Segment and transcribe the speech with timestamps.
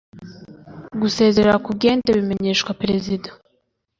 [1.01, 3.29] Gusezera ku bwende bimenyeshwa Perezida.